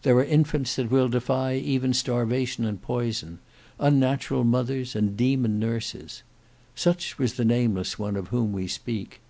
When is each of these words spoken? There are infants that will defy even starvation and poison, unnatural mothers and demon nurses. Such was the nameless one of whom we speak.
There 0.00 0.16
are 0.16 0.24
infants 0.24 0.76
that 0.76 0.90
will 0.90 1.10
defy 1.10 1.56
even 1.56 1.92
starvation 1.92 2.64
and 2.64 2.80
poison, 2.80 3.38
unnatural 3.78 4.42
mothers 4.42 4.96
and 4.96 5.14
demon 5.14 5.58
nurses. 5.58 6.22
Such 6.74 7.18
was 7.18 7.34
the 7.34 7.44
nameless 7.44 7.98
one 7.98 8.16
of 8.16 8.28
whom 8.28 8.54
we 8.54 8.66
speak. 8.66 9.20